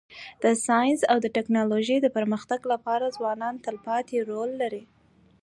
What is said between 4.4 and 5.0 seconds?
لري.